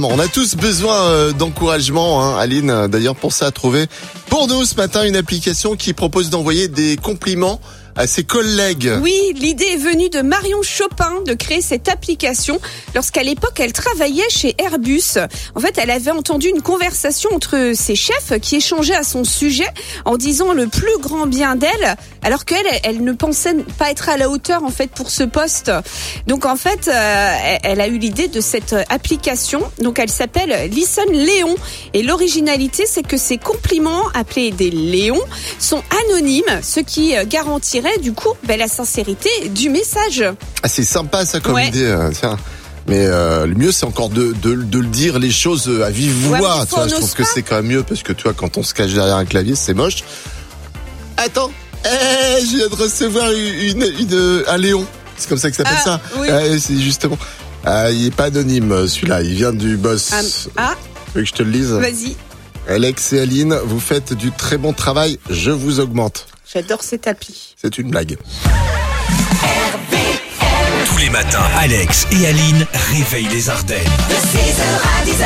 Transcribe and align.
On 0.00 0.20
a 0.20 0.28
tous 0.28 0.54
besoin 0.54 0.94
euh, 1.06 1.32
d'encouragement, 1.32 2.22
hein, 2.22 2.38
Aline. 2.38 2.70
euh, 2.70 2.86
D'ailleurs, 2.86 3.16
pour 3.16 3.32
ça, 3.32 3.46
a 3.46 3.50
trouvé 3.50 3.86
pour 4.30 4.46
nous 4.46 4.64
ce 4.64 4.76
matin 4.76 5.04
une 5.04 5.16
application 5.16 5.74
qui 5.74 5.92
propose 5.92 6.30
d'envoyer 6.30 6.68
des 6.68 6.96
compliments 6.96 7.60
à 7.98 8.06
ses 8.06 8.22
collègues. 8.22 8.92
Oui, 9.02 9.32
l'idée 9.34 9.64
est 9.72 9.76
venue 9.76 10.08
de 10.08 10.22
Marion 10.22 10.62
Chopin 10.62 11.20
de 11.26 11.34
créer 11.34 11.60
cette 11.60 11.88
application 11.88 12.60
lorsqu'à 12.94 13.24
l'époque 13.24 13.58
elle 13.58 13.72
travaillait 13.72 14.28
chez 14.30 14.54
Airbus. 14.58 15.18
En 15.56 15.60
fait, 15.60 15.76
elle 15.78 15.90
avait 15.90 16.12
entendu 16.12 16.48
une 16.48 16.62
conversation 16.62 17.28
entre 17.34 17.72
ses 17.74 17.96
chefs 17.96 18.38
qui 18.40 18.56
échangeaient 18.56 18.94
à 18.94 19.02
son 19.02 19.24
sujet 19.24 19.66
en 20.04 20.16
disant 20.16 20.52
le 20.52 20.68
plus 20.68 20.96
grand 21.00 21.26
bien 21.26 21.56
d'elle, 21.56 21.96
alors 22.22 22.44
qu'elle, 22.44 22.66
elle, 22.84 23.02
ne 23.02 23.12
pensait 23.12 23.56
pas 23.78 23.90
être 23.90 24.08
à 24.08 24.16
la 24.16 24.30
hauteur 24.30 24.62
en 24.62 24.70
fait 24.70 24.90
pour 24.92 25.10
ce 25.10 25.24
poste. 25.24 25.72
Donc 26.28 26.46
en 26.46 26.56
fait, 26.56 26.86
euh, 26.88 27.56
elle- 27.64 27.80
a 27.80 27.88
eu 27.88 27.98
l'idée 27.98 28.28
de 28.28 28.40
cette 28.40 28.74
application. 28.90 29.60
Donc 29.80 29.98
elle 29.98 30.10
s'appelle 30.10 30.70
Listen 30.70 31.10
Léon 31.12 31.56
et 31.94 32.02
l'originalité 32.04 32.84
c'est 32.86 33.06
que 33.06 33.16
ces 33.16 33.38
compliments 33.38 34.08
appelés 34.14 34.52
des 34.52 34.70
Léons 34.70 35.20
sont 35.58 35.82
anonymes, 36.06 36.60
ce 36.62 36.78
qui 36.80 37.16
euh, 37.16 37.24
du 38.00 38.12
coup 38.12 38.34
ben, 38.46 38.58
la 38.58 38.68
sincérité 38.68 39.30
du 39.50 39.70
message. 39.70 40.24
Ah, 40.62 40.68
c'est 40.68 40.84
sympa 40.84 41.24
ça 41.24 41.40
comme 41.40 41.54
Ouais. 41.54 41.68
idée. 41.68 41.84
euh, 41.84 42.10
tiens. 42.12 42.36
Mais 42.86 43.04
euh, 43.04 43.44
le 43.46 43.54
mieux, 43.54 43.70
c'est 43.72 43.84
encore 43.84 44.08
de, 44.08 44.32
de, 44.42 44.54
de 44.54 44.78
le 44.78 44.86
dire 44.86 45.18
les 45.18 45.30
choses 45.30 45.68
à 45.84 45.90
vive 45.90 46.12
voix. 46.26 46.64
tu 46.66 46.74
vois, 46.74 46.88
je 46.88 46.94
trouve 46.94 47.12
que 47.14 47.24
c'est 47.24 47.42
quand 47.42 47.56
même 47.56 47.66
mieux 47.66 47.82
parce 47.82 48.02
que 48.02 48.12
tu 48.14 48.22
vois, 48.22 48.32
quand 48.32 48.56
on 48.56 48.62
se 48.62 48.72
cache 48.72 48.92
derrière 48.94 49.16
un 49.16 49.26
clavier, 49.26 49.54
c'est 49.56 49.74
moche. 49.74 49.98
Attends, 51.16 51.50
eh, 51.84 52.40
je 52.44 52.56
viens 52.56 52.68
de 52.68 52.74
recevoir 52.74 53.30
une, 53.30 53.82
une, 53.98 54.42
un 54.46 54.56
Léon. 54.56 54.86
C'est 55.16 55.28
comme 55.28 55.36
ça 55.38 55.50
que 55.50 55.56
ça 55.56 55.64
s'appelle 55.64 55.78
Ah, 55.80 55.84
ça. 55.84 56.00
oui. 56.18 56.28
C'est 56.60 56.78
justement. 56.80 57.18
Ah, 57.64 57.90
il 57.90 58.06
est 58.06 58.10
pas 58.14 58.24
anonyme 58.26 58.72
euh, 58.72 58.86
celui-là. 58.86 59.20
Il 59.22 59.34
vient 59.34 59.52
du 59.52 59.76
boss. 59.76 60.10
Ah, 60.12 60.20
ah, 60.56 60.74
Tu 61.06 61.18
veux 61.18 61.22
que 61.22 61.28
je 61.28 61.34
te 61.34 61.42
le 61.42 61.50
lise 61.50 61.72
vas-y, 61.72 62.16
Alex 62.68 63.12
et 63.14 63.20
Aline, 63.20 63.58
vous 63.64 63.80
faites 63.80 64.12
du 64.14 64.30
très 64.30 64.56
bon 64.58 64.72
travail. 64.72 65.18
Je 65.28 65.50
vous 65.50 65.80
augmente. 65.80 66.26
J'adore 66.52 66.82
cette 66.82 67.06
appli. 67.06 67.54
C'est 67.56 67.78
une 67.78 67.90
blague. 67.90 68.16
Tous 70.86 70.98
les 70.98 71.10
matins, 71.10 71.44
Alex 71.58 72.06
et 72.12 72.26
Aline 72.26 72.66
réveillent 72.92 73.28
les 73.28 73.48
Ardennes. 73.48 73.78
De 74.08 74.14
6h 74.14 74.62
à 74.82 75.04
10h, 75.04 75.17